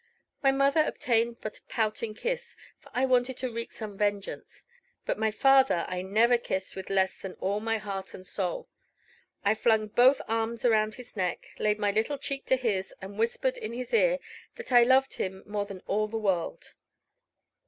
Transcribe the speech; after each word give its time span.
My 0.41 0.51
mother 0.51 0.83
obtained 0.83 1.41
but 1.41 1.59
a 1.59 1.63
pouting 1.69 2.15
kiss, 2.15 2.55
for 2.79 2.89
I 2.91 3.05
wanted 3.05 3.37
to 3.37 3.51
wreak 3.53 3.71
some 3.71 3.95
vengeance; 3.99 4.65
but 5.05 5.19
my 5.19 5.29
father 5.29 5.85
I 5.87 6.01
never 6.01 6.39
kissed 6.39 6.75
with 6.75 6.89
less 6.89 7.21
than 7.21 7.33
all 7.33 7.59
my 7.59 7.77
heart 7.77 8.15
and 8.15 8.25
soul. 8.25 8.67
I 9.45 9.53
flung 9.53 9.89
both 9.89 10.19
arms 10.27 10.65
around 10.65 10.95
his 10.95 11.15
neck, 11.15 11.45
laid 11.59 11.77
my 11.77 11.91
little 11.91 12.17
cheek 12.17 12.47
to 12.47 12.55
his, 12.55 12.95
and 12.99 13.19
whispered 13.19 13.59
in 13.59 13.73
his 13.73 13.93
ear 13.93 14.17
that 14.55 14.71
I 14.71 14.81
loved 14.81 15.13
him 15.17 15.43
more 15.45 15.67
than 15.67 15.81
all 15.85 16.07
the 16.07 16.17
world. 16.17 16.73